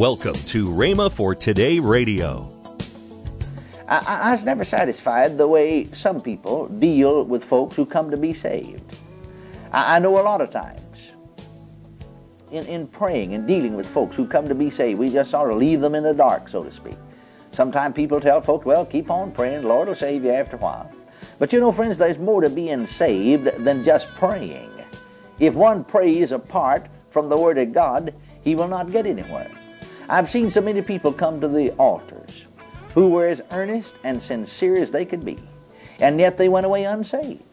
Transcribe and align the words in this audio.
Welcome 0.00 0.32
to 0.32 0.66
Rhema 0.66 1.12
for 1.12 1.34
Today 1.34 1.78
Radio. 1.78 2.48
I, 3.86 3.98
I, 3.98 4.32
was 4.32 4.44
never 4.44 4.64
satisfied 4.64 5.36
the 5.36 5.46
way 5.46 5.84
some 5.92 6.22
people 6.22 6.68
deal 6.68 7.24
with 7.24 7.44
folks 7.44 7.76
who 7.76 7.84
come 7.84 8.10
to 8.10 8.16
be 8.16 8.32
saved. 8.32 8.96
I, 9.70 9.96
I 9.96 9.98
know 9.98 10.18
a 10.18 10.24
lot 10.24 10.40
of 10.40 10.50
times 10.50 11.12
in, 12.50 12.64
in 12.66 12.86
praying 12.86 13.34
and 13.34 13.46
dealing 13.46 13.76
with 13.76 13.86
folks 13.86 14.16
who 14.16 14.26
come 14.26 14.48
to 14.48 14.54
be 14.54 14.70
saved, 14.70 14.98
we 14.98 15.10
just 15.10 15.32
sort 15.32 15.50
of 15.50 15.58
leave 15.58 15.82
them 15.82 15.94
in 15.94 16.02
the 16.02 16.14
dark, 16.14 16.48
so 16.48 16.64
to 16.64 16.70
speak. 16.70 16.96
Sometimes 17.50 17.94
people 17.94 18.20
tell 18.20 18.40
folks, 18.40 18.64
well, 18.64 18.86
keep 18.86 19.10
on 19.10 19.30
praying, 19.30 19.64
Lord 19.64 19.88
will 19.88 19.94
save 19.94 20.24
you 20.24 20.30
after 20.30 20.56
a 20.56 20.60
while. 20.60 20.90
But 21.38 21.52
you 21.52 21.60
know, 21.60 21.72
friends, 21.72 21.98
there's 21.98 22.18
more 22.18 22.40
to 22.40 22.48
being 22.48 22.86
saved 22.86 23.54
than 23.62 23.84
just 23.84 24.08
praying. 24.14 24.72
If 25.38 25.52
one 25.52 25.84
prays 25.84 26.32
apart 26.32 26.86
from 27.10 27.28
the 27.28 27.36
Word 27.36 27.58
of 27.58 27.74
God, 27.74 28.14
he 28.42 28.54
will 28.54 28.68
not 28.68 28.92
get 28.92 29.04
anywhere. 29.04 29.50
I've 30.10 30.28
seen 30.28 30.50
so 30.50 30.60
many 30.60 30.82
people 30.82 31.12
come 31.12 31.40
to 31.40 31.46
the 31.46 31.70
altars 31.74 32.46
who 32.94 33.10
were 33.10 33.28
as 33.28 33.42
earnest 33.52 33.94
and 34.02 34.20
sincere 34.20 34.76
as 34.76 34.90
they 34.90 35.04
could 35.04 35.24
be, 35.24 35.38
and 36.00 36.18
yet 36.18 36.36
they 36.36 36.48
went 36.48 36.66
away 36.66 36.82
unsaved. 36.82 37.44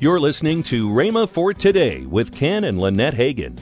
You're 0.00 0.18
listening 0.18 0.62
to 0.64 0.88
Rhema 0.88 1.28
for 1.28 1.52
Today 1.52 2.06
with 2.06 2.34
Ken 2.34 2.64
and 2.64 2.80
Lynette 2.80 3.12
Hagin. 3.12 3.60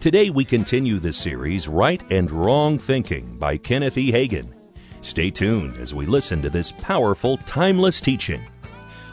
Today 0.00 0.30
we 0.30 0.44
continue 0.44 0.98
the 0.98 1.12
series 1.12 1.68
Right 1.68 2.02
and 2.10 2.28
Wrong 2.32 2.80
Thinking 2.80 3.38
by 3.38 3.56
Kenneth 3.56 3.96
E. 3.96 4.10
Hagin. 4.10 4.52
Stay 5.00 5.30
tuned 5.30 5.76
as 5.76 5.94
we 5.94 6.06
listen 6.06 6.42
to 6.42 6.50
this 6.50 6.72
powerful, 6.72 7.36
timeless 7.38 8.00
teaching. 8.00 8.42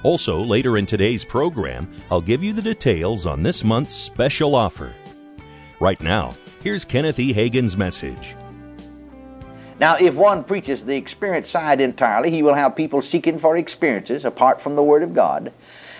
Also, 0.02 0.40
later 0.42 0.80
in 0.80 0.88
today's 0.88 1.24
program, 1.24 1.88
I'll 2.10 2.22
give 2.22 2.44
you 2.44 2.52
the 2.52 2.64
details 2.64 3.28
on 3.28 3.44
this 3.44 3.64
month's 3.64 3.94
special 3.94 4.56
offer. 4.56 4.96
Right 5.80 6.02
now, 6.02 6.34
Here's 6.64 6.86
Kenneth 6.86 7.20
E. 7.20 7.34
Hagin's 7.34 7.78
message. 7.78 8.36
Now, 9.80 9.96
if 9.96 10.16
one 10.16 10.44
preaches 10.44 10.86
the 10.86 10.96
experience 10.96 11.50
side 11.50 11.80
entirely, 11.80 12.32
he 12.32 12.42
will 12.42 12.56
have 12.56 12.76
people 12.76 13.04
seeking 13.04 13.38
for 13.38 13.56
experiences 13.56 14.26
apart 14.26 14.60
from 14.60 14.76
the 14.76 14.82
Word 14.82 15.04
of 15.04 15.14
God. 15.14 15.54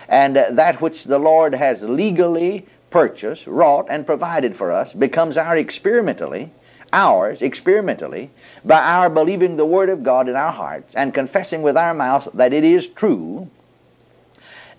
And 0.08 0.34
that 0.34 0.80
which 0.80 1.04
the 1.04 1.20
Lord 1.20 1.54
has 1.54 1.82
legally 1.82 2.66
purchased, 2.90 3.46
wrought, 3.46 3.86
and 3.88 4.04
provided 4.04 4.56
for 4.56 4.72
us 4.72 4.92
becomes 4.92 5.36
our 5.36 5.56
experimentally, 5.56 6.50
ours 6.92 7.40
experimentally, 7.40 8.30
by 8.64 8.80
our 8.80 9.08
believing 9.08 9.56
the 9.56 9.66
Word 9.66 9.90
of 9.90 10.02
God 10.02 10.28
in 10.28 10.34
our 10.34 10.52
hearts 10.52 10.92
and 10.96 11.14
confessing 11.14 11.62
with 11.62 11.76
our 11.76 11.94
mouths 11.94 12.28
that 12.34 12.52
it 12.52 12.64
is 12.64 12.88
true 12.88 13.48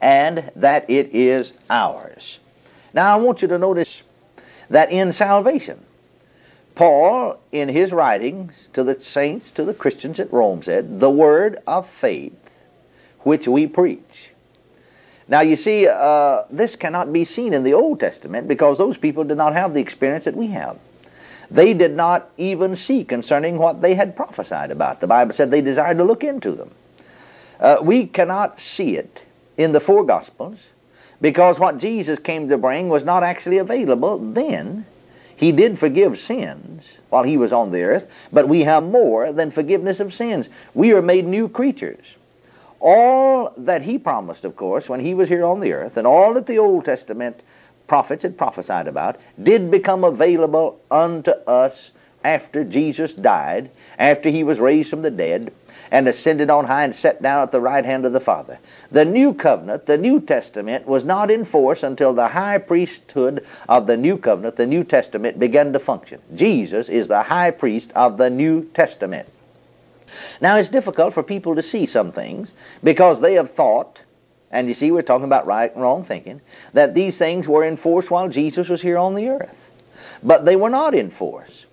and 0.01 0.51
that 0.57 0.89
it 0.89 1.13
is 1.15 1.53
ours. 1.69 2.39
Now, 2.93 3.13
I 3.13 3.21
want 3.21 3.41
you 3.41 3.47
to 3.47 3.57
notice 3.57 4.01
that 4.69 4.91
in 4.91 5.11
salvation, 5.11 5.83
Paul, 6.75 7.39
in 7.51 7.69
his 7.69 7.91
writings 7.91 8.69
to 8.73 8.83
the 8.83 9.01
saints, 9.01 9.51
to 9.51 9.65
the 9.65 9.73
Christians 9.73 10.19
at 10.19 10.31
Rome, 10.31 10.63
said, 10.63 10.99
the 10.99 11.09
word 11.09 11.57
of 11.67 11.87
faith 11.87 12.63
which 13.19 13.47
we 13.47 13.67
preach. 13.67 14.29
Now, 15.27 15.41
you 15.41 15.55
see, 15.55 15.87
uh, 15.87 16.43
this 16.49 16.75
cannot 16.75 17.13
be 17.13 17.23
seen 17.25 17.53
in 17.53 17.63
the 17.63 17.73
Old 17.73 17.99
Testament 17.99 18.47
because 18.47 18.77
those 18.77 18.97
people 18.97 19.23
did 19.23 19.37
not 19.37 19.53
have 19.53 19.73
the 19.73 19.81
experience 19.81 20.23
that 20.25 20.35
we 20.35 20.47
have. 20.47 20.79
They 21.51 21.73
did 21.73 21.95
not 21.95 22.29
even 22.37 22.75
see 22.75 23.03
concerning 23.03 23.57
what 23.57 23.81
they 23.81 23.95
had 23.95 24.15
prophesied 24.15 24.71
about. 24.71 25.01
The 25.01 25.07
Bible 25.07 25.33
said 25.33 25.51
they 25.51 25.61
desired 25.61 25.97
to 25.97 26.03
look 26.03 26.23
into 26.23 26.51
them. 26.53 26.71
Uh, 27.59 27.77
we 27.81 28.05
cannot 28.05 28.59
see 28.59 28.95
it 28.95 29.23
in 29.57 29.71
the 29.71 29.79
four 29.79 30.03
Gospels 30.03 30.59
because 31.21 31.59
what 31.59 31.77
Jesus 31.77 32.19
came 32.19 32.49
to 32.49 32.57
bring 32.57 32.89
was 32.89 33.03
not 33.03 33.23
actually 33.23 33.57
available 33.57 34.17
then. 34.17 34.85
He 35.35 35.51
did 35.51 35.79
forgive 35.79 36.17
sins 36.19 36.93
while 37.09 37.23
he 37.23 37.37
was 37.37 37.53
on 37.53 37.71
the 37.71 37.83
earth, 37.83 38.11
but 38.31 38.47
we 38.47 38.61
have 38.61 38.83
more 38.83 39.31
than 39.31 39.51
forgiveness 39.51 39.99
of 39.99 40.13
sins. 40.13 40.49
We 40.73 40.93
are 40.93 41.01
made 41.01 41.25
new 41.25 41.47
creatures. 41.47 42.15
All 42.79 43.53
that 43.57 43.83
he 43.83 43.97
promised, 43.97 44.45
of 44.45 44.55
course, 44.55 44.87
when 44.87 44.99
he 44.99 45.13
was 45.13 45.29
here 45.29 45.45
on 45.45 45.59
the 45.59 45.73
earth, 45.73 45.97
and 45.97 46.05
all 46.05 46.33
that 46.33 46.45
the 46.45 46.59
Old 46.59 46.85
Testament 46.85 47.41
prophets 47.87 48.23
had 48.23 48.37
prophesied 48.37 48.87
about, 48.87 49.17
did 49.41 49.71
become 49.71 50.03
available 50.03 50.79
unto 50.91 51.31
us 51.47 51.91
after 52.23 52.63
Jesus 52.63 53.13
died, 53.13 53.69
after 53.97 54.29
he 54.29 54.43
was 54.43 54.59
raised 54.59 54.89
from 54.89 55.01
the 55.01 55.11
dead, 55.11 55.53
and 55.91 56.07
ascended 56.07 56.49
on 56.49 56.65
high 56.65 56.83
and 56.83 56.93
sat 56.93 57.21
down 57.21 57.43
at 57.43 57.51
the 57.51 57.61
right 57.61 57.85
hand 57.85 58.05
of 58.05 58.13
the 58.13 58.19
Father. 58.19 58.59
The 58.91 59.05
new 59.05 59.33
covenant, 59.33 59.85
the 59.85 59.97
New 59.97 60.19
Testament, 60.19 60.87
was 60.87 61.03
not 61.03 61.31
in 61.31 61.45
force 61.45 61.83
until 61.83 62.13
the 62.13 62.29
high 62.29 62.57
priesthood 62.59 63.45
of 63.67 63.87
the 63.87 63.97
new 63.97 64.17
covenant, 64.17 64.55
the 64.55 64.67
New 64.67 64.83
Testament, 64.83 65.39
began 65.39 65.73
to 65.73 65.79
function. 65.79 66.21
Jesus 66.35 66.89
is 66.89 67.07
the 67.07 67.23
high 67.23 67.51
priest 67.51 67.91
of 67.95 68.17
the 68.17 68.29
New 68.29 68.65
Testament. 68.65 69.27
Now, 70.41 70.57
it's 70.57 70.69
difficult 70.69 71.13
for 71.13 71.23
people 71.23 71.55
to 71.55 71.63
see 71.63 71.85
some 71.85 72.11
things 72.11 72.53
because 72.83 73.21
they 73.21 73.33
have 73.33 73.51
thought, 73.51 74.01
and 74.51 74.67
you 74.67 74.73
see, 74.73 74.91
we're 74.91 75.01
talking 75.01 75.25
about 75.25 75.45
right 75.45 75.71
and 75.71 75.81
wrong 75.81 76.03
thinking, 76.03 76.41
that 76.73 76.95
these 76.95 77.17
things 77.17 77.47
were 77.47 77.63
in 77.63 77.77
force 77.77 78.09
while 78.09 78.27
Jesus 78.29 78.69
was 78.69 78.81
here 78.81 78.97
on 78.97 79.13
the 79.15 79.29
earth. 79.29 79.55
But 80.23 80.45
they 80.45 80.55
were 80.55 80.69
not 80.69 80.95
in 80.95 81.09
force. 81.09 81.65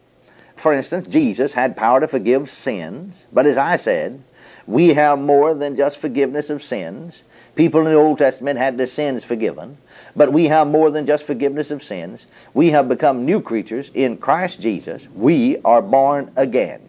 For 0.56 0.72
instance, 0.72 1.06
Jesus 1.06 1.52
had 1.52 1.76
power 1.76 2.00
to 2.00 2.08
forgive 2.08 2.50
sins, 2.50 3.24
but 3.32 3.46
as 3.46 3.56
I 3.56 3.76
said, 3.76 4.22
we 4.66 4.94
have 4.94 5.18
more 5.18 5.54
than 5.54 5.76
just 5.76 5.98
forgiveness 5.98 6.50
of 6.50 6.62
sins. 6.62 7.22
People 7.54 7.80
in 7.80 7.92
the 7.92 7.94
Old 7.94 8.18
Testament 8.18 8.58
had 8.58 8.76
their 8.76 8.86
sins 8.86 9.22
forgiven, 9.22 9.78
but 10.16 10.32
we 10.32 10.46
have 10.46 10.66
more 10.66 10.90
than 10.90 11.06
just 11.06 11.24
forgiveness 11.24 11.70
of 11.70 11.82
sins. 11.82 12.26
We 12.52 12.70
have 12.70 12.88
become 12.88 13.24
new 13.24 13.40
creatures 13.40 13.90
in 13.94 14.16
Christ 14.16 14.60
Jesus. 14.60 15.06
We 15.14 15.58
are 15.62 15.82
born 15.82 16.32
again. 16.36 16.80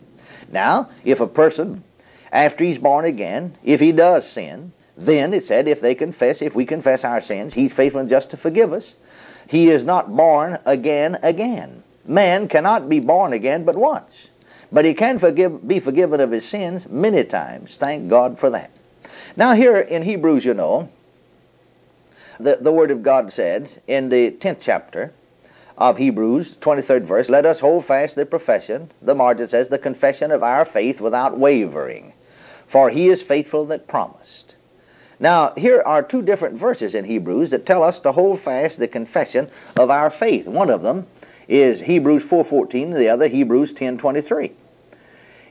Now, 0.51 0.89
if 1.03 1.19
a 1.19 1.28
person, 1.28 1.84
after 2.31 2.63
he's 2.63 2.78
born 2.78 3.05
again, 3.05 3.55
if 3.63 3.79
he 3.79 3.91
does 3.91 4.29
sin, 4.29 4.72
then 4.95 5.34
it 5.34 5.44
said 5.44 5.67
if 5.67 5.81
they 5.81 5.94
confess, 5.94 6.41
if 6.41 6.55
we 6.55 6.66
confess 6.66 7.03
our 7.03 7.22
sins, 7.22 7.53
he's 7.53 7.73
faithful 7.73 8.01
and 8.01 8.09
just 8.09 8.31
to 8.31 8.38
forgive 8.38 8.73
us. 8.73 8.95
He 9.47 9.69
is 9.69 9.84
not 9.84 10.13
born 10.16 10.57
again 10.66 11.19
again. 11.22 11.84
Man 12.07 12.47
cannot 12.47 12.90
be 12.90 13.00
born 13.00 13.34
again 13.34 13.66
but 13.66 13.75
once. 13.75 14.28
But 14.72 14.85
he 14.85 14.94
can 14.94 15.19
forgive, 15.19 15.68
be 15.68 15.79
forgiven 15.79 16.19
of 16.19 16.31
his 16.31 16.45
sins 16.45 16.88
many 16.88 17.23
times. 17.23 17.78
Thank 17.78 18.09
God 18.09 18.40
for 18.40 18.50
that. 18.50 18.72
Now, 19.35 19.53
here 19.53 19.78
in 19.78 20.03
Hebrews, 20.03 20.46
you 20.46 20.53
know, 20.53 20.90
the, 22.40 22.57
the 22.57 22.72
Word 22.72 22.91
of 22.91 23.03
God 23.03 23.31
says 23.31 23.79
in 23.88 24.09
the 24.09 24.31
10th 24.31 24.57
chapter 24.62 25.13
of 25.78 25.97
Hebrews, 25.97 26.56
23rd 26.57 27.03
verse, 27.03 27.29
let 27.29 27.46
us 27.46 27.59
hold 27.59 27.85
fast 27.85 28.16
the 28.16 28.25
profession, 28.25 28.91
the 29.01 29.16
margin 29.16 29.47
says, 29.47 29.69
the 29.69 29.78
confession 29.78 30.31
of 30.31 30.44
our 30.44 30.66
faith 30.66 31.00
without 31.00 31.38
wavering, 31.38 32.13
for 32.66 32.90
he 32.90 33.07
is 33.07 33.22
faithful 33.22 33.66
that 33.66 33.88
promised. 33.88 34.56
Now, 35.19 35.53
here 35.56 35.81
are 35.84 36.03
two 36.03 36.22
different 36.22 36.56
verses 36.56 36.94
in 36.94 37.06
Hebrews 37.06 37.50
that 37.50 37.66
tell 37.66 37.84
us 37.84 38.00
to 38.01 38.12
hold 38.12 38.40
fast 38.40 38.78
the 38.78 38.88
confession 38.88 39.50
of 39.75 39.90
our 39.90 40.09
faith. 40.09 40.47
One 40.47 40.69
of 40.69 40.84
them 40.84 41.07
is 41.47 41.81
Hebrews 41.81 42.25
4.14, 42.30 42.96
the 42.96 43.09
other 43.09 43.28
Hebrews 43.28 43.74
10.23. 43.74 44.52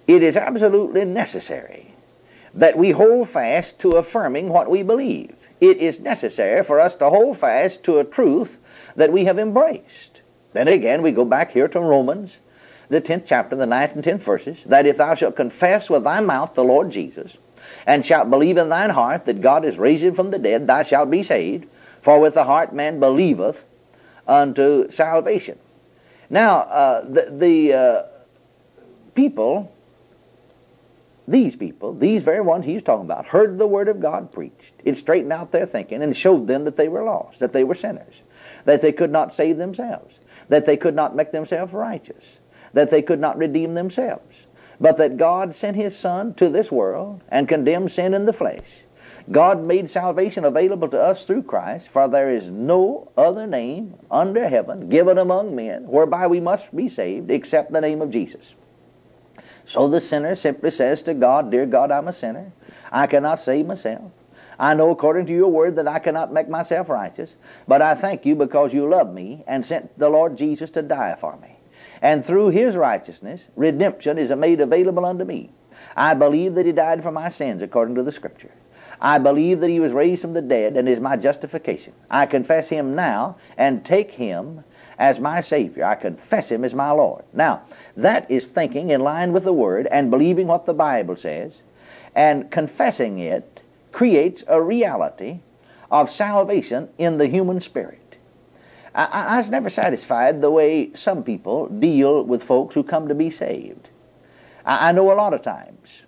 It 0.07 0.23
is 0.23 0.37
absolutely 0.37 1.05
necessary 1.05 1.93
that 2.55 2.77
we 2.77 2.91
hold 2.91 3.29
fast 3.29 3.79
to 3.81 3.93
affirming 3.93 4.49
what 4.49 4.71
we 4.71 4.83
believe. 4.83 5.35
It 5.61 5.79
is 5.79 6.01
necessary 6.01 6.63
for 6.65 6.81
us 6.81 6.95
to 6.97 7.11
hold 7.11 7.39
fast 7.39 7.83
to 7.85 7.99
a 7.99 8.05
truth 8.05 8.93
that 8.97 9.13
we 9.13 9.25
have 9.25 9.39
embraced. 9.39 10.21
Then 10.53 10.69
again, 10.69 11.03
we 11.03 11.13
go 11.13 11.25
back 11.25 11.53
here 11.53 11.69
to 11.69 11.81
Romans, 11.81 12.41
the 12.89 13.01
10th 13.01 13.25
chapter, 13.27 13.57
the 13.57 13.67
9th 13.67 13.95
and 13.95 14.05
10th 14.05 14.21
verses, 14.21 14.65
that 14.65 14.87
if 14.87 14.99
thou 14.99 15.15
shalt 15.15 15.37
confess 15.37 15.91
with 15.91 16.05
thy 16.05 16.21
mouth 16.21 16.55
the 16.55 16.65
Lord 16.65 16.91
Jesus, 16.91 17.37
and 17.87 18.05
shalt 18.05 18.31
believe 18.31 18.57
in 18.57 18.69
thine 18.69 18.91
heart 18.91 19.25
that 19.25 19.41
God 19.41 19.65
is 19.65 19.79
raised 19.79 20.15
from 20.15 20.31
the 20.31 20.39
dead, 20.39 20.67
thou 20.67 20.83
shalt 20.83 21.11
be 21.11 21.23
saved. 21.23 21.69
For 22.01 22.21
with 22.21 22.35
the 22.35 22.45
heart 22.45 22.73
man 22.73 23.01
believeth 23.01 23.65
unto 24.27 24.91
salvation. 24.91 25.59
Now, 26.29 26.59
uh, 26.61 27.01
the, 27.03 27.31
the 27.31 27.73
uh, 27.73 28.03
people, 29.15 29.73
these 31.29 31.57
people, 31.57 31.95
these 31.95 32.23
very 32.23 32.41
ones 32.41 32.67
he's 32.67 32.83
talking 32.83 33.05
about, 33.05 33.27
heard 33.27 33.59
the 33.59 33.67
word 33.67 33.89
of 33.89 34.01
God 34.01 34.33
preached. 34.33 34.75
It 34.85 34.97
straightened 34.97 35.33
out 35.33 35.53
their 35.53 35.67
thinking 35.67 36.03
and 36.03 36.17
showed 36.17 36.47
them 36.47 36.65
that 36.65 36.77
they 36.77 36.89
were 36.89 37.05
lost, 37.05 37.41
that 37.41 37.53
they 37.53 37.65
were 37.65 37.75
sinners, 37.75 38.23
that 38.65 38.81
they 38.81 38.93
could 38.93 39.11
not 39.11 39.35
save 39.35 39.57
themselves, 39.57 40.19
that 40.49 40.67
they 40.67 40.77
could 40.77 40.95
not 40.95 41.15
make 41.15 41.33
themselves 41.33 41.73
righteous, 41.73 42.39
that 42.73 42.91
they 42.91 43.03
could 43.03 43.21
not 43.21 43.39
redeem 43.39 43.75
themselves, 43.75 44.47
but 44.81 44.97
that 44.97 45.17
God 45.17 45.55
sent 45.55 45.77
his 45.77 45.97
Son 45.97 46.35
to 46.35 46.49
this 46.49 46.71
world 46.71 47.23
and 47.29 47.49
condemned 47.49 47.91
sin 47.91 48.15
in 48.15 48.27
the 48.27 48.33
flesh 48.33 48.85
God 49.31 49.65
made 49.65 49.91
salvation 49.91 50.45
available 50.45 50.89
to 50.89 51.01
us 51.01 51.25
through 51.25 51.43
Christ, 51.43 51.89
for 51.89 52.07
there 52.07 52.31
is 52.31 52.49
no 52.49 53.11
other 53.17 53.47
name 53.47 53.95
under 54.11 54.49
heaven 54.49 54.89
given 54.89 55.19
among 55.19 55.57
men 55.57 55.89
whereby 55.89 56.29
we 56.29 56.39
must 56.39 56.75
be 56.75 56.89
saved 56.89 57.31
except 57.31 57.73
the 57.73 57.81
name 57.81 58.01
of 58.01 58.11
Jesus. 58.11 58.55
So 59.65 59.89
the 59.89 60.01
sinner 60.01 60.37
simply 60.37 60.71
says 60.71 61.03
to 61.03 61.15
God, 61.15 61.51
Dear 61.51 61.67
God, 61.67 61.91
I'm 61.91 62.07
a 62.07 62.13
sinner. 62.13 62.53
I 62.93 63.09
cannot 63.09 63.41
save 63.41 63.67
myself. 63.67 64.13
I 64.59 64.75
know 64.75 64.91
according 64.91 65.27
to 65.27 65.33
your 65.33 65.51
word 65.51 65.77
that 65.77 65.89
I 65.89 65.99
cannot 65.99 66.33
make 66.33 66.49
myself 66.49 66.89
righteous, 66.89 67.37
but 67.67 67.83
I 67.83 67.95
thank 67.95 68.25
you 68.25 68.37
because 68.37 68.73
you 68.73 68.89
love 68.89 69.13
me 69.13 69.45
and 69.47 69.67
sent 69.67 69.99
the 69.99 70.09
Lord 70.09 70.39
Jesus 70.39 70.71
to 70.71 70.83
die 70.83 71.17
for 71.19 71.37
me. 71.39 71.57
And 72.01 72.25
through 72.25 72.51
his 72.51 72.77
righteousness, 72.77 73.49
redemption 73.57 74.19
is 74.19 74.31
made 74.31 74.61
available 74.61 75.05
unto 75.05 75.25
me. 75.25 75.51
I 75.97 76.15
believe 76.15 76.55
that 76.55 76.65
he 76.65 76.73
died 76.73 77.03
for 77.03 77.11
my 77.11 77.29
sins 77.29 77.61
according 77.61 77.97
to 77.97 78.03
the 78.03 78.13
Scripture. 78.13 78.53
I 79.01 79.19
believe 79.19 79.61
that 79.61 79.69
he 79.69 79.81
was 79.81 79.93
raised 79.93 80.23
from 80.23 80.33
the 80.33 80.43
dead 80.43 80.77
and 80.77 80.89
is 80.89 81.01
my 81.01 81.17
justification. 81.17 81.93
I 82.11 82.27
confess 82.27 82.69
him 82.69 82.95
now 82.95 83.37
and 83.57 83.85
take 83.85 84.13
him 84.13 84.65
as 84.99 85.21
my 85.21 85.41
Savior. 85.41 85.85
I 85.85 85.95
confess 85.95 86.51
him 86.51 86.65
as 86.65 86.75
my 86.75 86.91
Lord. 86.91 87.25
Now, 87.33 87.63
that 87.97 88.31
is 88.31 88.47
thinking 88.47 88.91
in 88.91 89.01
line 89.01 89.33
with 89.33 89.45
the 89.45 89.53
Word 89.53 89.87
and 89.89 90.11
believing 90.11 90.47
what 90.47 90.67
the 90.67 90.75
Bible 90.75 91.17
says, 91.17 91.61
and 92.15 92.51
confessing 92.51 93.19
it 93.19 93.63
creates 93.93 94.43
a 94.47 94.63
reality 94.63 95.41
of 95.91 96.11
salvation 96.11 96.89
in 96.99 97.19
the 97.19 97.27
human 97.27 97.61
spirit. 97.61 98.17
I, 98.95 99.35
I, 99.35 99.37
was 99.37 99.51
never 99.51 99.69
satisfied 99.69 100.41
the 100.41 100.51
way 100.51 100.93
some 100.95 101.23
people 101.23 101.69
deal 101.69 102.23
with 102.23 102.43
folks 102.43 102.75
who 102.75 102.83
come 102.83 103.09
to 103.09 103.15
be 103.15 103.29
saved. 103.29 103.91
I, 104.65 104.89
I 104.89 104.93
know 104.93 105.13
a 105.13 105.15
lot 105.15 105.35
of 105.35 105.43
times 105.43 106.03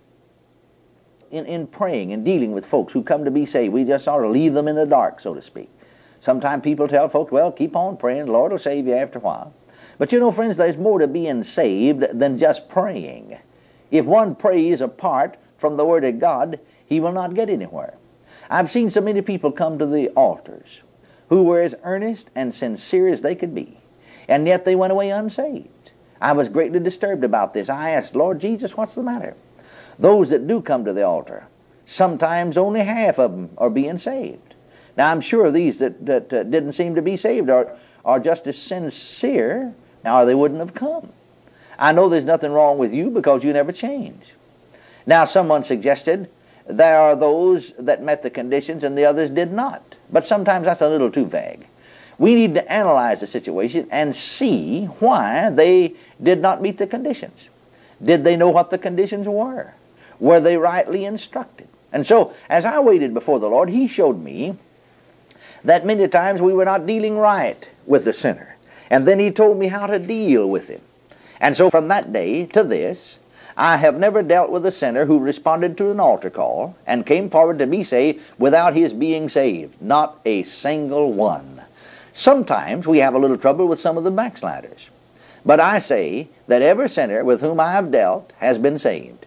in, 1.31 1.45
in 1.45 1.67
praying 1.67 2.13
and 2.13 2.25
dealing 2.25 2.51
with 2.51 2.65
folks 2.65 2.93
who 2.93 3.03
come 3.03 3.25
to 3.25 3.31
be 3.31 3.45
saved, 3.45 3.73
we 3.73 3.83
just 3.83 4.05
sort 4.05 4.25
of 4.25 4.31
leave 4.31 4.53
them 4.53 4.67
in 4.67 4.75
the 4.75 4.85
dark, 4.85 5.19
so 5.19 5.33
to 5.33 5.41
speak. 5.41 5.69
Sometimes 6.21 6.63
people 6.63 6.87
tell 6.87 7.07
folks, 7.07 7.31
well, 7.31 7.51
keep 7.51 7.75
on 7.75 7.97
praying, 7.97 8.25
the 8.25 8.31
Lord 8.31 8.51
will 8.51 8.59
save 8.59 8.87
you 8.87 8.93
after 8.93 9.19
a 9.19 9.21
while. 9.21 9.53
But 9.97 10.11
you 10.11 10.19
know, 10.19 10.31
friends, 10.31 10.57
there's 10.57 10.77
more 10.77 10.99
to 10.99 11.07
being 11.07 11.43
saved 11.43 12.19
than 12.19 12.37
just 12.37 12.69
praying. 12.69 13.37
If 13.91 14.05
one 14.05 14.35
prays 14.35 14.81
apart 14.81 15.37
from 15.57 15.75
the 15.75 15.85
Word 15.85 16.03
of 16.03 16.19
God, 16.19 16.59
he 16.85 16.99
will 16.99 17.11
not 17.11 17.35
get 17.35 17.49
anywhere. 17.49 17.95
I've 18.49 18.71
seen 18.71 18.89
so 18.89 19.01
many 19.01 19.21
people 19.21 19.51
come 19.51 19.77
to 19.77 19.85
the 19.85 20.09
altars 20.09 20.81
who 21.29 21.43
were 21.43 21.61
as 21.61 21.75
earnest 21.83 22.31
and 22.35 22.53
sincere 22.53 23.07
as 23.07 23.21
they 23.21 23.35
could 23.35 23.53
be, 23.53 23.79
and 24.27 24.47
yet 24.47 24.65
they 24.65 24.75
went 24.75 24.91
away 24.91 25.11
unsaved. 25.11 25.91
I 26.21 26.33
was 26.33 26.49
greatly 26.49 26.79
disturbed 26.79 27.23
about 27.23 27.53
this. 27.53 27.69
I 27.69 27.91
asked, 27.91 28.15
Lord 28.15 28.41
Jesus, 28.41 28.75
what's 28.75 28.95
the 28.95 29.03
matter? 29.03 29.35
Those 29.99 30.29
that 30.29 30.47
do 30.47 30.61
come 30.61 30.85
to 30.85 30.93
the 30.93 31.05
altar, 31.05 31.47
sometimes 31.85 32.57
only 32.57 32.81
half 32.81 33.19
of 33.19 33.31
them 33.31 33.49
are 33.57 33.69
being 33.69 33.97
saved. 33.97 34.55
Now, 34.95 35.11
I'm 35.11 35.21
sure 35.21 35.51
these 35.51 35.79
that, 35.79 36.05
that 36.05 36.33
uh, 36.33 36.43
didn't 36.43 36.73
seem 36.73 36.95
to 36.95 37.01
be 37.01 37.17
saved 37.17 37.49
are, 37.49 37.75
are 38.05 38.19
just 38.19 38.47
as 38.47 38.57
sincere, 38.57 39.73
or 40.05 40.25
they 40.25 40.35
wouldn't 40.35 40.59
have 40.61 40.73
come. 40.73 41.09
I 41.77 41.91
know 41.91 42.09
there's 42.09 42.25
nothing 42.25 42.51
wrong 42.51 42.77
with 42.77 42.93
you 42.93 43.09
because 43.09 43.43
you 43.43 43.53
never 43.53 43.71
change. 43.71 44.33
Now, 45.05 45.25
someone 45.25 45.63
suggested 45.63 46.29
there 46.65 46.99
are 46.99 47.15
those 47.15 47.73
that 47.79 48.03
met 48.03 48.21
the 48.21 48.29
conditions 48.29 48.83
and 48.83 48.97
the 48.97 49.05
others 49.05 49.31
did 49.31 49.51
not. 49.51 49.95
But 50.11 50.25
sometimes 50.25 50.65
that's 50.65 50.81
a 50.81 50.89
little 50.89 51.11
too 51.11 51.25
vague. 51.25 51.65
We 52.17 52.35
need 52.35 52.53
to 52.55 52.71
analyze 52.71 53.21
the 53.21 53.27
situation 53.27 53.87
and 53.91 54.15
see 54.15 54.85
why 54.85 55.49
they 55.49 55.95
did 56.21 56.41
not 56.41 56.61
meet 56.61 56.77
the 56.77 56.87
conditions. 56.87 57.47
Did 58.03 58.23
they 58.23 58.35
know 58.35 58.49
what 58.49 58.69
the 58.69 58.77
conditions 58.77 59.27
were? 59.27 59.73
Were 60.19 60.39
they 60.39 60.57
rightly 60.57 61.05
instructed? 61.05 61.67
And 61.91 62.05
so, 62.05 62.33
as 62.49 62.65
I 62.65 62.79
waited 62.79 63.13
before 63.13 63.39
the 63.39 63.49
Lord, 63.49 63.69
He 63.69 63.87
showed 63.87 64.21
me 64.21 64.57
that 65.63 65.85
many 65.85 66.07
times 66.07 66.41
we 66.41 66.53
were 66.53 66.65
not 66.65 66.85
dealing 66.85 67.17
right 67.17 67.67
with 67.85 68.05
the 68.05 68.13
sinner. 68.13 68.55
And 68.89 69.07
then 69.07 69.19
He 69.19 69.31
told 69.31 69.57
me 69.57 69.67
how 69.67 69.87
to 69.87 69.99
deal 69.99 70.49
with 70.49 70.67
him. 70.67 70.81
And 71.39 71.55
so, 71.55 71.69
from 71.69 71.87
that 71.87 72.11
day 72.11 72.45
to 72.47 72.63
this, 72.63 73.17
I 73.57 73.77
have 73.77 73.97
never 73.97 74.23
dealt 74.23 74.51
with 74.51 74.65
a 74.65 74.71
sinner 74.71 75.05
who 75.05 75.19
responded 75.19 75.77
to 75.77 75.91
an 75.91 75.99
altar 75.99 76.29
call 76.29 76.77
and 76.87 77.05
came 77.05 77.29
forward 77.29 77.59
to 77.59 77.67
be 77.67 77.83
saved 77.83 78.23
without 78.37 78.73
his 78.73 78.93
being 78.93 79.27
saved. 79.27 79.81
Not 79.81 80.19
a 80.25 80.43
single 80.43 81.11
one. 81.11 81.63
Sometimes 82.13 82.87
we 82.87 82.99
have 82.99 83.13
a 83.15 83.19
little 83.19 83.37
trouble 83.37 83.67
with 83.67 83.79
some 83.79 83.97
of 83.97 84.03
the 84.03 84.11
backsliders. 84.11 84.89
But 85.45 85.59
I 85.59 85.79
say 85.79 86.27
that 86.47 86.61
every 86.61 86.89
sinner 86.89 87.23
with 87.23 87.41
whom 87.41 87.59
I 87.59 87.73
have 87.73 87.91
dealt 87.91 88.31
has 88.37 88.57
been 88.57 88.77
saved. 88.79 89.18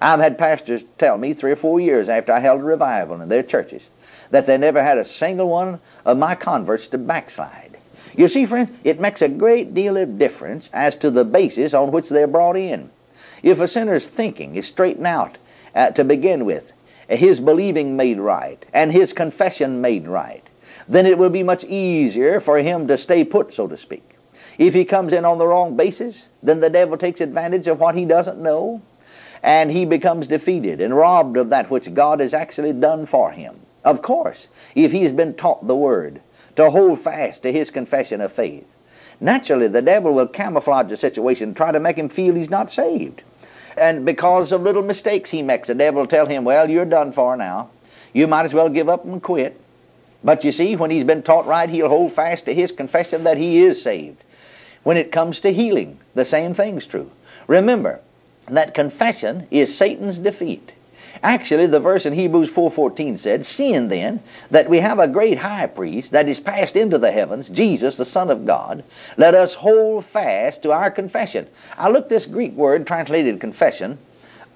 I've 0.00 0.20
had 0.20 0.38
pastors 0.38 0.84
tell 0.98 1.18
me 1.18 1.34
three 1.34 1.52
or 1.52 1.56
four 1.56 1.80
years 1.80 2.08
after 2.08 2.32
I 2.32 2.40
held 2.40 2.60
a 2.60 2.64
revival 2.64 3.20
in 3.20 3.28
their 3.28 3.42
churches 3.42 3.90
that 4.30 4.46
they 4.46 4.58
never 4.58 4.82
had 4.82 4.98
a 4.98 5.04
single 5.04 5.48
one 5.48 5.80
of 6.04 6.18
my 6.18 6.34
converts 6.34 6.86
to 6.88 6.98
backslide. 6.98 7.78
You 8.14 8.28
see, 8.28 8.46
friends, 8.46 8.70
it 8.84 9.00
makes 9.00 9.22
a 9.22 9.28
great 9.28 9.74
deal 9.74 9.96
of 9.96 10.18
difference 10.18 10.70
as 10.72 10.96
to 10.96 11.10
the 11.10 11.24
basis 11.24 11.74
on 11.74 11.92
which 11.92 12.08
they're 12.08 12.26
brought 12.26 12.56
in. 12.56 12.90
If 13.42 13.60
a 13.60 13.68
sinner's 13.68 14.08
thinking 14.08 14.56
is 14.56 14.66
straightened 14.66 15.06
out 15.06 15.38
uh, 15.74 15.90
to 15.92 16.04
begin 16.04 16.44
with, 16.44 16.72
his 17.08 17.40
believing 17.40 17.96
made 17.96 18.18
right, 18.18 18.64
and 18.72 18.92
his 18.92 19.12
confession 19.12 19.80
made 19.80 20.06
right, 20.06 20.42
then 20.88 21.06
it 21.06 21.16
will 21.16 21.30
be 21.30 21.42
much 21.42 21.64
easier 21.64 22.40
for 22.40 22.58
him 22.58 22.86
to 22.88 22.98
stay 22.98 23.24
put, 23.24 23.54
so 23.54 23.66
to 23.68 23.76
speak. 23.76 24.16
If 24.58 24.74
he 24.74 24.84
comes 24.84 25.12
in 25.12 25.24
on 25.24 25.38
the 25.38 25.46
wrong 25.46 25.76
basis, 25.76 26.26
then 26.42 26.60
the 26.60 26.70
devil 26.70 26.98
takes 26.98 27.20
advantage 27.20 27.66
of 27.66 27.78
what 27.78 27.94
he 27.94 28.04
doesn't 28.04 28.38
know, 28.38 28.82
and 29.42 29.70
he 29.70 29.84
becomes 29.84 30.26
defeated 30.26 30.80
and 30.80 30.96
robbed 30.96 31.36
of 31.36 31.48
that 31.50 31.70
which 31.70 31.94
God 31.94 32.20
has 32.20 32.34
actually 32.34 32.72
done 32.72 33.06
for 33.06 33.30
him. 33.30 33.60
Of 33.84 34.02
course, 34.02 34.48
if 34.74 34.92
he's 34.92 35.12
been 35.12 35.34
taught 35.34 35.66
the 35.66 35.76
Word, 35.76 36.20
to 36.56 36.70
hold 36.70 36.98
fast 36.98 37.42
to 37.42 37.52
his 37.52 37.70
confession 37.70 38.20
of 38.20 38.32
faith, 38.32 38.74
naturally 39.20 39.68
the 39.68 39.82
devil 39.82 40.12
will 40.12 40.26
camouflage 40.26 40.88
the 40.88 40.96
situation, 40.96 41.54
try 41.54 41.70
to 41.70 41.80
make 41.80 41.96
him 41.96 42.08
feel 42.08 42.34
he's 42.34 42.50
not 42.50 42.70
saved. 42.70 43.22
And 43.76 44.04
because 44.04 44.50
of 44.50 44.62
little 44.62 44.82
mistakes 44.82 45.30
he 45.30 45.40
makes, 45.40 45.68
the 45.68 45.74
devil 45.74 46.02
will 46.02 46.08
tell 46.08 46.26
him, 46.26 46.44
well, 46.44 46.68
you're 46.68 46.84
done 46.84 47.12
for 47.12 47.36
now. 47.36 47.70
You 48.12 48.26
might 48.26 48.44
as 48.44 48.54
well 48.54 48.68
give 48.68 48.88
up 48.88 49.04
and 49.04 49.22
quit. 49.22 49.60
But 50.24 50.42
you 50.42 50.50
see, 50.50 50.74
when 50.74 50.90
he's 50.90 51.04
been 51.04 51.22
taught 51.22 51.46
right, 51.46 51.68
he'll 51.68 51.88
hold 51.88 52.12
fast 52.12 52.44
to 52.46 52.54
his 52.54 52.72
confession 52.72 53.22
that 53.22 53.36
he 53.36 53.58
is 53.58 53.80
saved. 53.80 54.24
When 54.82 54.96
it 54.96 55.12
comes 55.12 55.38
to 55.40 55.52
healing, 55.52 56.00
the 56.14 56.24
same 56.24 56.54
thing's 56.54 56.86
true. 56.86 57.12
Remember 57.46 58.00
that 58.50 58.74
confession 58.74 59.46
is 59.50 59.76
Satan's 59.76 60.18
defeat. 60.18 60.72
Actually, 61.22 61.66
the 61.66 61.80
verse 61.80 62.06
in 62.06 62.12
Hebrews 62.12 62.52
4.14 62.52 63.18
said, 63.18 63.44
Seeing 63.44 63.88
then 63.88 64.20
that 64.50 64.68
we 64.68 64.78
have 64.78 64.98
a 64.98 65.08
great 65.08 65.38
high 65.38 65.66
priest 65.66 66.12
that 66.12 66.28
is 66.28 66.38
passed 66.38 66.76
into 66.76 66.98
the 66.98 67.10
heavens, 67.10 67.48
Jesus, 67.48 67.96
the 67.96 68.04
Son 68.04 68.30
of 68.30 68.46
God, 68.46 68.84
let 69.16 69.34
us 69.34 69.54
hold 69.54 70.04
fast 70.04 70.62
to 70.62 70.72
our 70.72 70.90
confession. 70.90 71.48
I 71.76 71.90
looked 71.90 72.08
this 72.08 72.26
Greek 72.26 72.52
word 72.52 72.86
translated 72.86 73.40
confession 73.40 73.98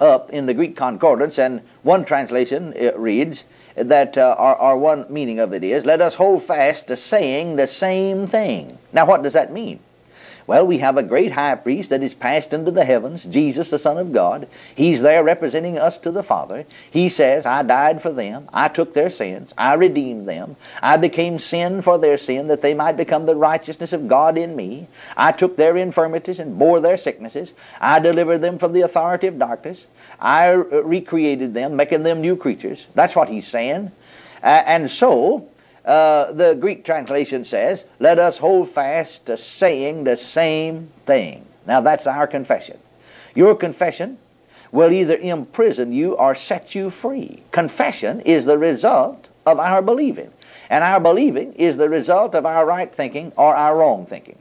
up 0.01 0.31
in 0.31 0.47
the 0.47 0.55
Greek 0.55 0.77
concordance, 0.77 1.39
and 1.39 1.63
one 1.83 2.05
translation 2.05 2.73
it 2.77 2.97
reads 2.97 3.45
that, 3.75 4.19
uh, 4.19 4.37
or, 4.39 4.61
or 4.61 4.77
one 4.77 5.07
meaning 5.09 5.39
of 5.39 5.53
it 5.53 5.65
is, 5.65 5.85
let 5.85 6.01
us 6.01 6.15
hold 6.15 6.43
fast 6.43 6.89
to 6.89 6.97
saying 6.97 7.57
the 7.57 7.67
same 7.67 8.27
thing. 8.27 8.79
Now, 8.93 9.07
what 9.07 9.23
does 9.23 9.33
that 9.33 9.53
mean? 9.53 9.81
Well, 10.47 10.67
we 10.67 10.79
have 10.79 10.97
a 10.97 11.03
great 11.03 11.33
high 11.33 11.55
priest 11.55 11.91
that 11.91 12.03
is 12.03 12.15
passed 12.15 12.53
into 12.53 12.71
the 12.71 12.85
heavens, 12.85 13.25
Jesus, 13.25 13.71
the 13.71 13.79
Son 13.79 13.99
of 13.99 14.13
God. 14.13 14.49
He's 14.75 15.03
there 15.03 15.23
representing 15.23 15.79
us 15.79 15.99
to 15.99 16.11
the 16.11 16.23
Father. 16.23 16.65
He 16.91 17.09
says, 17.09 17.47
I 17.47 17.63
died 17.63 18.03
for 18.03 18.11
them. 18.11 18.49
I 18.53 18.69
took 18.69 18.95
their 18.95 19.11
sins. 19.11 19.53
I 19.57 19.75
redeemed 19.75 20.27
them. 20.27 20.57
I 20.83 20.97
became 20.97 21.39
sin 21.39 21.83
for 21.83 21.99
their 21.99 22.19
sin 22.19 22.49
that 22.49 22.63
they 22.63 22.75
might 22.75 22.97
become 22.97 23.27
the 23.27 23.37
righteousness 23.37 23.93
of 23.93 24.09
God 24.09 24.37
in 24.37 24.57
me. 24.57 24.89
I 25.17 25.33
took 25.33 25.57
their 25.57 25.77
infirmities 25.77 26.41
and 26.41 26.59
bore 26.59 26.81
their 26.81 26.97
sicknesses. 26.97 27.53
I 27.81 28.01
delivered 28.01 28.39
them 28.39 28.59
from 28.59 28.73
the 28.73 28.83
authority 28.83 29.29
of 29.29 29.39
darkness. 29.39 29.87
I 30.21 30.51
recreated 30.51 31.55
them, 31.55 31.77
making 31.77 32.03
them 32.03 32.21
new 32.21 32.37
creatures. 32.37 32.87
That's 32.95 33.17
what 33.17 33.29
he's 33.29 33.47
saying. 33.47 33.93
Uh, 34.43 34.63
and 34.67 34.91
so, 34.91 35.49
uh, 35.85 36.33
the 36.33 36.55
Greek 36.55 36.85
translation 36.85 37.45
says, 37.45 37.85
Let 37.99 38.19
us 38.19 38.39
hold 38.39 38.69
fast 38.69 39.27
to 39.27 39.37
saying 39.37 40.05
the 40.05 40.17
same 40.17 40.89
thing. 41.07 41.47
Now 41.67 41.81
that's 41.81 42.07
our 42.07 42.27
confession. 42.27 42.79
Your 43.35 43.55
confession 43.55 44.19
will 44.71 44.93
either 44.93 45.17
imprison 45.17 45.93
you 45.93 46.15
or 46.15 46.35
set 46.35 46.75
you 46.75 46.91
free. 46.91 47.43
Confession 47.51 48.21
is 48.21 48.45
the 48.45 48.59
result 48.59 49.29
of 49.45 49.59
our 49.59 49.83
believing. 49.83 50.33
And 50.71 50.83
our 50.85 51.01
believing 51.01 51.53
is 51.55 51.77
the 51.77 51.89
result 51.89 52.35
of 52.35 52.47
our 52.47 52.65
right 52.65 52.93
thinking 52.93 53.33
or 53.37 53.55
our 53.55 53.77
wrong 53.77 54.07
thinking. 54.07 54.39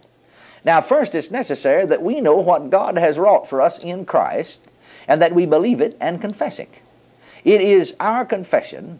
Now, 0.63 0.79
first, 0.79 1.15
it's 1.15 1.31
necessary 1.31 1.85
that 1.87 2.03
we 2.03 2.21
know 2.21 2.37
what 2.37 2.69
God 2.69 2.97
has 2.97 3.17
wrought 3.17 3.49
for 3.49 3.61
us 3.61 3.79
in 3.79 4.05
Christ 4.05 4.59
and 5.07 5.21
that 5.21 5.33
we 5.33 5.45
believe 5.45 5.81
it 5.81 5.97
and 5.99 6.21
confess 6.21 6.59
it. 6.59 6.69
It 7.43 7.61
is 7.61 7.95
our 7.99 8.23
confession 8.23 8.99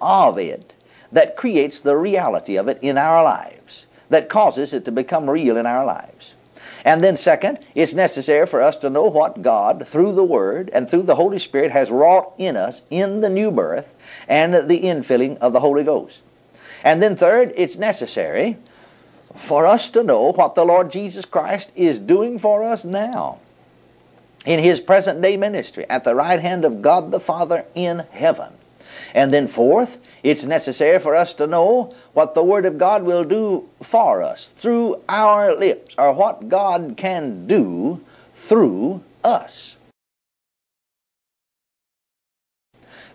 of 0.00 0.38
it 0.38 0.74
that 1.12 1.36
creates 1.36 1.80
the 1.80 1.96
reality 1.96 2.56
of 2.56 2.68
it 2.68 2.78
in 2.82 2.98
our 2.98 3.22
lives, 3.22 3.86
that 4.08 4.28
causes 4.28 4.72
it 4.72 4.84
to 4.84 4.92
become 4.92 5.28
real 5.28 5.56
in 5.56 5.66
our 5.66 5.84
lives. 5.84 6.34
And 6.84 7.02
then, 7.02 7.16
second, 7.16 7.58
it's 7.74 7.94
necessary 7.94 8.46
for 8.46 8.62
us 8.62 8.76
to 8.76 8.90
know 8.90 9.04
what 9.04 9.42
God, 9.42 9.86
through 9.86 10.12
the 10.12 10.24
Word 10.24 10.70
and 10.72 10.88
through 10.88 11.02
the 11.02 11.16
Holy 11.16 11.38
Spirit, 11.38 11.72
has 11.72 11.90
wrought 11.90 12.32
in 12.38 12.56
us 12.56 12.82
in 12.90 13.20
the 13.20 13.28
new 13.28 13.50
birth 13.50 13.96
and 14.28 14.68
the 14.68 14.82
infilling 14.82 15.36
of 15.38 15.52
the 15.52 15.60
Holy 15.60 15.82
Ghost. 15.82 16.22
And 16.84 17.02
then, 17.02 17.16
third, 17.16 17.52
it's 17.56 17.76
necessary 17.76 18.56
for 19.34 19.66
us 19.66 19.90
to 19.90 20.02
know 20.02 20.32
what 20.32 20.54
the 20.54 20.64
Lord 20.64 20.92
Jesus 20.92 21.24
Christ 21.24 21.70
is 21.74 21.98
doing 21.98 22.38
for 22.38 22.62
us 22.62 22.84
now 22.84 23.40
in 24.44 24.60
His 24.60 24.80
present 24.80 25.20
day 25.20 25.36
ministry 25.36 25.84
at 25.90 26.04
the 26.04 26.14
right 26.14 26.40
hand 26.40 26.64
of 26.64 26.80
God 26.80 27.10
the 27.10 27.20
Father 27.20 27.64
in 27.74 28.04
heaven. 28.12 28.52
And 29.14 29.32
then, 29.32 29.46
fourth, 29.46 29.98
it's 30.22 30.44
necessary 30.44 30.98
for 30.98 31.14
us 31.14 31.34
to 31.34 31.46
know 31.46 31.92
what 32.12 32.34
the 32.34 32.42
Word 32.42 32.64
of 32.64 32.78
God 32.78 33.02
will 33.02 33.24
do 33.24 33.68
for 33.82 34.22
us 34.22 34.50
through 34.56 35.02
our 35.08 35.54
lips, 35.54 35.94
or 35.98 36.12
what 36.12 36.48
God 36.48 36.94
can 36.96 37.46
do 37.46 38.00
through 38.34 39.02
us. 39.24 39.76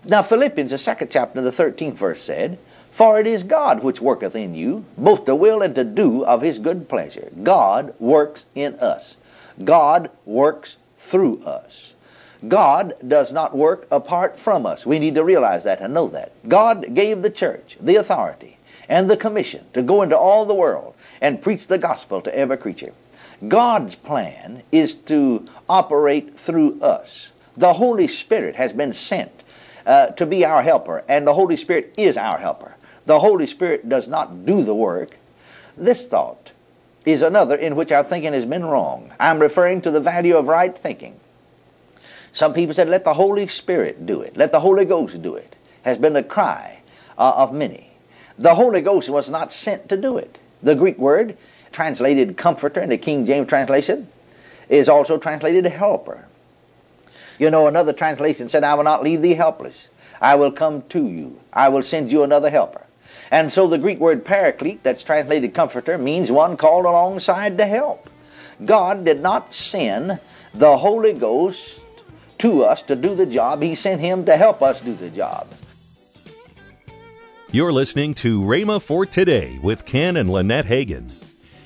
Now, 0.03 0.23
Philippians, 0.23 0.71
the 0.71 0.77
second 0.77 1.09
chapter, 1.11 1.41
the 1.41 1.51
13th 1.51 1.93
verse 1.93 2.23
said, 2.23 2.57
For 2.91 3.19
it 3.19 3.27
is 3.27 3.43
God 3.43 3.83
which 3.83 4.01
worketh 4.01 4.35
in 4.35 4.55
you, 4.55 4.85
both 4.97 5.25
to 5.25 5.35
will 5.35 5.61
and 5.61 5.75
to 5.75 5.83
do 5.83 6.25
of 6.25 6.41
his 6.41 6.57
good 6.57 6.89
pleasure. 6.89 7.29
God 7.43 7.93
works 7.99 8.45
in 8.55 8.75
us. 8.75 9.15
God 9.63 10.09
works 10.25 10.77
through 10.97 11.43
us. 11.43 11.93
God 12.47 12.95
does 13.07 13.31
not 13.31 13.55
work 13.55 13.87
apart 13.91 14.39
from 14.39 14.65
us. 14.65 14.85
We 14.85 14.99
need 14.99 15.15
to 15.15 15.23
realize 15.23 15.63
that 15.63 15.79
and 15.79 15.93
know 15.93 16.07
that. 16.07 16.31
God 16.47 16.95
gave 16.95 17.21
the 17.21 17.29
church 17.29 17.77
the 17.79 17.95
authority 17.95 18.57
and 18.89 19.09
the 19.09 19.17
commission 19.17 19.65
to 19.73 19.81
go 19.81 20.01
into 20.01 20.17
all 20.17 20.45
the 20.45 20.53
world 20.53 20.95
and 21.21 21.41
preach 21.41 21.67
the 21.67 21.77
gospel 21.77 22.19
to 22.21 22.35
every 22.35 22.57
creature. 22.57 22.93
God's 23.47 23.95
plan 23.95 24.63
is 24.71 24.93
to 24.93 25.45
operate 25.69 26.37
through 26.37 26.81
us. 26.81 27.31
The 27.55 27.73
Holy 27.73 28.07
Spirit 28.07 28.55
has 28.55 28.73
been 28.73 28.93
sent 28.93 29.31
uh, 29.85 30.07
to 30.07 30.25
be 30.25 30.45
our 30.45 30.61
helper, 30.61 31.03
and 31.07 31.25
the 31.25 31.33
Holy 31.33 31.57
Spirit 31.57 31.93
is 31.97 32.17
our 32.17 32.37
helper. 32.37 32.75
The 33.05 33.19
Holy 33.19 33.47
Spirit 33.47 33.89
does 33.89 34.07
not 34.07 34.45
do 34.45 34.63
the 34.63 34.75
work. 34.75 35.17
This 35.75 36.05
thought 36.05 36.51
is 37.05 37.21
another 37.21 37.55
in 37.55 37.75
which 37.75 37.91
our 37.91 38.03
thinking 38.03 38.33
has 38.33 38.45
been 38.45 38.65
wrong. 38.65 39.11
I'm 39.19 39.39
referring 39.39 39.81
to 39.81 39.91
the 39.91 39.99
value 39.99 40.35
of 40.37 40.47
right 40.47 40.77
thinking. 40.77 41.19
Some 42.33 42.53
people 42.53 42.73
said, 42.73 42.89
let 42.89 43.03
the 43.03 43.13
Holy 43.13 43.47
Spirit 43.47 44.05
do 44.05 44.21
it. 44.21 44.37
Let 44.37 44.51
the 44.51 44.59
Holy 44.59 44.85
Ghost 44.85 45.21
do 45.21 45.35
it. 45.35 45.55
Has 45.83 45.97
been 45.97 46.13
the 46.13 46.23
cry 46.23 46.79
uh, 47.17 47.33
of 47.35 47.53
many. 47.53 47.89
The 48.37 48.55
Holy 48.55 48.81
Ghost 48.81 49.09
was 49.09 49.29
not 49.29 49.51
sent 49.51 49.89
to 49.89 49.97
do 49.97 50.17
it. 50.17 50.37
The 50.63 50.75
Greek 50.75 50.97
word, 50.97 51.37
translated 51.71 52.37
comforter 52.37 52.81
in 52.81 52.89
the 52.89 52.97
King 52.97 53.25
James 53.25 53.47
translation, 53.47 54.07
is 54.69 54.87
also 54.87 55.17
translated 55.17 55.65
helper. 55.65 56.25
You 57.39 57.49
know, 57.49 57.67
another 57.67 57.93
translation 57.93 58.49
said, 58.49 58.63
I 58.63 58.75
will 58.75 58.83
not 58.83 59.03
leave 59.03 59.21
thee 59.21 59.33
helpless. 59.33 59.75
I 60.21 60.35
will 60.35 60.51
come 60.51 60.83
to 60.89 61.07
you. 61.07 61.39
I 61.51 61.69
will 61.69 61.83
send 61.83 62.11
you 62.11 62.23
another 62.23 62.49
helper. 62.49 62.85
And 63.31 63.51
so 63.51 63.67
the 63.67 63.77
Greek 63.77 63.99
word 63.99 64.23
paraclete, 64.23 64.83
that's 64.83 65.03
translated 65.03 65.53
comforter, 65.53 65.97
means 65.97 66.31
one 66.31 66.57
called 66.57 66.85
alongside 66.85 67.57
to 67.57 67.65
help. 67.65 68.09
God 68.63 69.03
did 69.05 69.21
not 69.21 69.53
send 69.53 70.19
the 70.53 70.77
Holy 70.77 71.13
Ghost 71.13 71.79
to 72.41 72.63
us 72.63 72.81
to 72.83 72.95
do 72.95 73.15
the 73.15 73.25
job, 73.25 73.61
He 73.61 73.75
sent 73.75 74.01
Him 74.01 74.25
to 74.25 74.37
help 74.37 74.61
us 74.61 74.81
do 74.81 74.93
the 74.93 75.09
job. 75.09 75.47
You're 77.51 77.73
listening 77.73 78.13
to 78.15 78.41
Rhema 78.41 78.81
for 78.81 79.05
Today 79.05 79.59
with 79.61 79.85
Ken 79.85 80.17
and 80.17 80.29
Lynette 80.29 80.65
Hagin. 80.65 81.11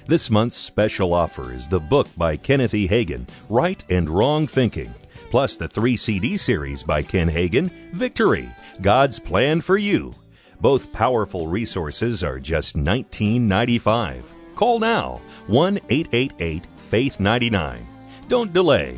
This 0.07 0.29
month's 0.29 0.57
special 0.57 1.13
offer 1.13 1.53
is 1.53 1.67
the 1.67 1.79
book 1.79 2.07
by 2.17 2.37
Kenneth 2.37 2.73
E. 2.73 2.87
Hagin, 2.87 3.27
Right 3.49 3.83
and 3.89 4.09
Wrong 4.09 4.47
Thinking, 4.47 4.93
plus 5.31 5.57
the 5.57 5.67
three 5.67 5.97
CD 5.97 6.37
series 6.37 6.83
by 6.83 7.01
Ken 7.01 7.29
Hagin, 7.29 7.71
Victory 7.91 8.49
God's 8.81 9.19
Plan 9.19 9.61
for 9.61 9.77
You. 9.77 10.13
Both 10.59 10.91
powerful 10.91 11.47
resources 11.47 12.23
are 12.23 12.39
just 12.39 12.75
$19.95. 12.75 14.23
Call 14.55 14.79
now 14.79 15.21
1 15.47 15.79
888 15.89 16.65
Faith 16.77 17.19
99. 17.19 17.85
Don't 18.27 18.53
delay. 18.53 18.97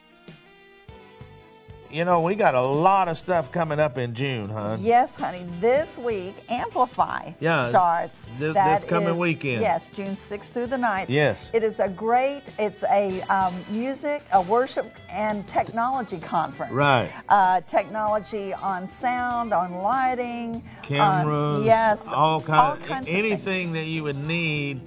you 1.91 2.05
know, 2.05 2.21
we 2.21 2.35
got 2.35 2.55
a 2.55 2.61
lot 2.61 3.07
of 3.07 3.17
stuff 3.17 3.51
coming 3.51 3.79
up 3.79 3.97
in 3.97 4.13
June, 4.13 4.49
huh? 4.49 4.77
Yes, 4.79 5.15
honey. 5.15 5.45
This 5.59 5.97
week, 5.97 6.35
Amplify 6.49 7.31
yeah, 7.39 7.69
starts. 7.69 8.29
This, 8.39 8.53
this 8.53 8.83
coming 8.83 9.13
is, 9.13 9.17
weekend. 9.17 9.61
Yes, 9.61 9.89
June 9.89 10.15
6th 10.15 10.51
through 10.51 10.67
the 10.67 10.77
9th. 10.77 11.07
Yes. 11.09 11.51
It 11.53 11.63
is 11.63 11.79
a 11.79 11.89
great, 11.89 12.43
it's 12.57 12.83
a 12.83 13.21
um, 13.23 13.53
music, 13.69 14.23
a 14.31 14.41
worship, 14.41 14.97
and 15.09 15.45
technology 15.47 16.19
conference. 16.19 16.71
Right. 16.71 17.09
Uh, 17.29 17.61
technology 17.61 18.53
on 18.53 18.87
sound, 18.87 19.53
on 19.53 19.75
lighting. 19.75 20.63
Cameras. 20.83 21.59
On, 21.59 21.65
yes. 21.65 22.07
All, 22.07 22.41
kind, 22.41 22.59
all 22.59 22.77
kinds 22.77 23.07
anything 23.09 23.69
of 23.69 23.73
that 23.73 23.85
you 23.85 24.03
would 24.03 24.17
need 24.17 24.81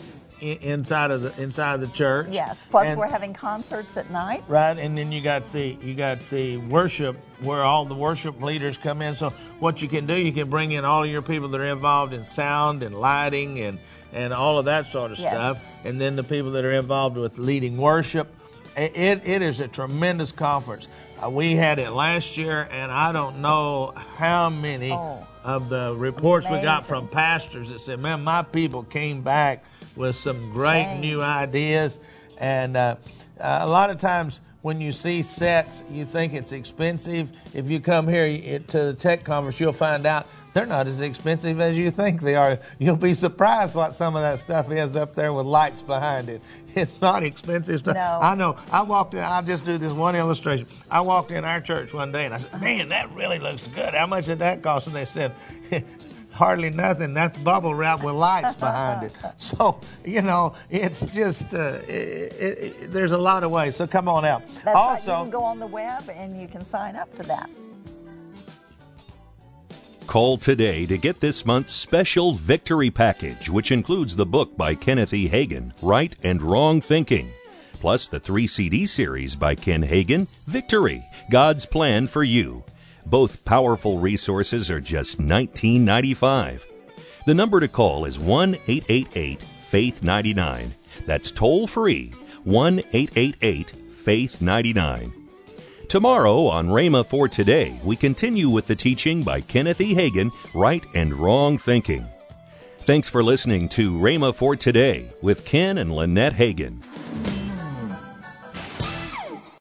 inside 0.52 1.10
of 1.10 1.22
the 1.22 1.42
inside 1.42 1.74
of 1.74 1.80
the 1.80 1.94
church. 1.94 2.28
Yes. 2.30 2.66
Plus, 2.70 2.86
and, 2.86 2.98
we're 2.98 3.08
having 3.08 3.34
concerts 3.34 3.96
at 3.96 4.10
night. 4.10 4.44
Right, 4.48 4.78
and 4.78 4.96
then 4.96 5.12
you 5.12 5.20
got 5.20 5.50
the 5.52 5.76
you 5.82 5.94
got 5.94 6.20
the 6.30 6.58
worship 6.58 7.16
where 7.40 7.62
all 7.62 7.84
the 7.84 7.94
worship 7.94 8.40
leaders 8.42 8.78
come 8.78 9.02
in. 9.02 9.14
So 9.14 9.30
what 9.58 9.82
you 9.82 9.88
can 9.88 10.06
do, 10.06 10.14
you 10.14 10.32
can 10.32 10.48
bring 10.48 10.72
in 10.72 10.84
all 10.84 11.04
of 11.04 11.10
your 11.10 11.22
people 11.22 11.48
that 11.48 11.60
are 11.60 11.66
involved 11.66 12.12
in 12.12 12.24
sound 12.24 12.82
and 12.82 12.94
lighting 12.94 13.60
and 13.60 13.78
and 14.12 14.32
all 14.32 14.58
of 14.58 14.66
that 14.66 14.86
sort 14.86 15.12
of 15.12 15.18
yes. 15.18 15.32
stuff, 15.32 15.84
and 15.84 16.00
then 16.00 16.16
the 16.16 16.22
people 16.22 16.52
that 16.52 16.64
are 16.64 16.72
involved 16.72 17.16
with 17.16 17.38
leading 17.38 17.76
worship. 17.76 18.28
It, 18.76 19.22
it 19.24 19.40
is 19.40 19.60
a 19.60 19.68
tremendous 19.68 20.32
conference. 20.32 20.88
Uh, 21.22 21.30
we 21.30 21.54
had 21.54 21.78
it 21.78 21.90
last 21.90 22.36
year, 22.36 22.68
and 22.72 22.90
I 22.90 23.12
don't 23.12 23.40
know 23.40 23.92
how 24.16 24.50
many 24.50 24.90
oh, 24.90 25.24
of 25.44 25.68
the 25.68 25.94
reports 25.96 26.46
amazing. 26.46 26.62
we 26.62 26.66
got 26.66 26.84
from 26.84 27.08
pastors 27.08 27.68
that 27.70 27.80
said, 27.80 28.00
"Man, 28.00 28.24
my 28.24 28.42
people 28.42 28.82
came 28.82 29.22
back." 29.22 29.64
With 29.96 30.16
some 30.16 30.50
great 30.52 30.98
new 31.00 31.22
ideas. 31.22 31.98
And 32.38 32.76
uh, 32.76 32.96
uh, 33.40 33.60
a 33.62 33.68
lot 33.68 33.90
of 33.90 33.98
times 33.98 34.40
when 34.62 34.80
you 34.80 34.92
see 34.92 35.22
sets, 35.22 35.82
you 35.90 36.04
think 36.04 36.32
it's 36.32 36.52
expensive. 36.52 37.30
If 37.54 37.68
you 37.70 37.80
come 37.80 38.08
here 38.08 38.58
to 38.58 38.78
the 38.84 38.94
tech 38.94 39.24
conference, 39.24 39.60
you'll 39.60 39.72
find 39.72 40.06
out 40.06 40.26
they're 40.54 40.66
not 40.66 40.86
as 40.86 41.00
expensive 41.00 41.60
as 41.60 41.76
you 41.76 41.90
think 41.90 42.22
they 42.22 42.36
are. 42.36 42.58
You'll 42.78 42.96
be 42.96 43.12
surprised 43.12 43.74
what 43.74 43.92
some 43.92 44.14
of 44.14 44.22
that 44.22 44.38
stuff 44.38 44.70
is 44.70 44.94
up 44.96 45.14
there 45.14 45.32
with 45.32 45.46
lights 45.46 45.82
behind 45.82 46.28
it. 46.28 46.40
It's 46.76 47.00
not 47.00 47.22
expensive 47.22 47.78
stuff. 47.78 47.94
No. 47.94 48.18
I 48.20 48.34
know. 48.34 48.56
I 48.72 48.82
walked 48.82 49.14
in, 49.14 49.20
I'll 49.20 49.44
just 49.44 49.64
do 49.64 49.78
this 49.78 49.92
one 49.92 50.16
illustration. 50.16 50.66
I 50.90 51.02
walked 51.02 51.30
in 51.30 51.44
our 51.44 51.60
church 51.60 51.94
one 51.94 52.10
day 52.10 52.24
and 52.24 52.34
I 52.34 52.38
said, 52.38 52.60
Man, 52.60 52.88
that 52.88 53.12
really 53.12 53.38
looks 53.38 53.68
good. 53.68 53.94
How 53.94 54.08
much 54.08 54.26
did 54.26 54.40
that 54.40 54.60
cost? 54.60 54.88
And 54.88 54.96
they 54.96 55.04
said, 55.04 55.32
hardly 56.34 56.70
nothing. 56.70 57.14
That's 57.14 57.38
bubble 57.38 57.74
wrap 57.74 58.02
with 58.02 58.14
lights 58.14 58.54
behind 58.54 59.06
it. 59.06 59.12
So 59.38 59.80
you 60.04 60.22
know, 60.22 60.54
it's 60.70 61.00
just 61.12 61.54
uh, 61.54 61.78
it, 61.88 62.32
it, 62.34 62.58
it, 62.58 62.92
there's 62.92 63.12
a 63.12 63.18
lot 63.18 63.44
of 63.44 63.50
ways. 63.50 63.76
So 63.76 63.86
come 63.86 64.08
on 64.08 64.24
out. 64.24 64.46
That's 64.64 64.76
also, 64.76 65.12
right. 65.12 65.18
you 65.18 65.24
can 65.24 65.30
go 65.30 65.44
on 65.44 65.58
the 65.58 65.66
web 65.66 66.08
and 66.10 66.40
you 66.40 66.48
can 66.48 66.64
sign 66.64 66.96
up 66.96 67.14
for 67.14 67.22
that. 67.24 67.48
Call 70.06 70.36
today 70.36 70.86
to 70.86 70.98
get 70.98 71.20
this 71.20 71.46
month's 71.46 71.72
special 71.72 72.34
victory 72.34 72.90
package, 72.90 73.48
which 73.48 73.72
includes 73.72 74.14
the 74.14 74.26
book 74.26 74.56
by 74.56 74.74
Kenneth 74.74 75.14
E. 75.14 75.28
Hagin, 75.28 75.72
Right 75.80 76.14
and 76.22 76.42
Wrong 76.42 76.80
Thinking, 76.80 77.30
plus 77.72 78.08
the 78.08 78.20
three 78.20 78.46
CD 78.46 78.86
series 78.86 79.34
by 79.34 79.54
Ken 79.54 79.82
Hagin, 79.82 80.28
Victory 80.46 81.04
God's 81.30 81.64
Plan 81.64 82.06
for 82.06 82.22
You. 82.22 82.62
Both 83.06 83.44
powerful 83.44 83.98
resources 83.98 84.70
are 84.70 84.80
just 84.80 85.18
$19.95. 85.20 86.60
The 87.26 87.34
number 87.34 87.60
to 87.60 87.68
call 87.68 88.04
is 88.04 88.18
1 88.18 88.54
888 88.66 89.42
Faith 89.42 90.02
99. 90.02 90.72
That's 91.06 91.30
toll 91.30 91.66
free 91.66 92.12
1 92.44 92.78
888 92.92 93.70
Faith 93.70 94.40
99. 94.40 95.12
Tomorrow 95.88 96.46
on 96.46 96.68
Rhema 96.68 97.06
for 97.06 97.28
Today, 97.28 97.78
we 97.84 97.94
continue 97.94 98.48
with 98.48 98.66
the 98.66 98.74
teaching 98.74 99.22
by 99.22 99.40
Kenneth 99.40 99.80
E. 99.80 99.94
Hagin, 99.94 100.30
Right 100.54 100.84
and 100.94 101.14
Wrong 101.14 101.56
Thinking. 101.58 102.06
Thanks 102.78 103.08
for 103.08 103.22
listening 103.22 103.68
to 103.70 103.94
Rhema 103.94 104.34
for 104.34 104.56
Today 104.56 105.08
with 105.22 105.44
Ken 105.44 105.78
and 105.78 105.94
Lynette 105.94 106.34
Hagin. 106.34 106.82